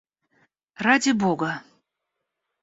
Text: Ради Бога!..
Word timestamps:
Ради 0.85 1.11
Бога!.. 1.13 1.51